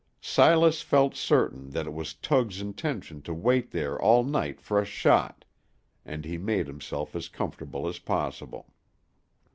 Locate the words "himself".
6.65-7.15